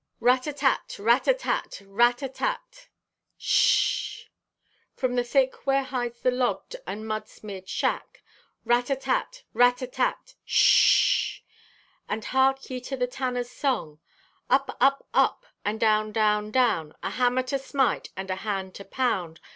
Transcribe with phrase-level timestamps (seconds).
[0.19, 0.95] Rat a tat!
[0.97, 1.79] Rat a tat!
[1.85, 2.87] Rat a tat!
[3.37, 4.29] Sh h h h!
[4.95, 8.23] From out the thick where hides the logged and mud smeared shack.
[8.65, 9.43] Rat a tat!
[9.53, 10.33] Rat a tat!
[10.43, 11.55] Sh h h h!
[12.09, 13.99] And hark ye, to the tanner's song!
[14.49, 15.45] Up, up, up!
[15.63, 16.93] and down, down, down!
[17.03, 19.39] A hammer to smite And a hand to pound!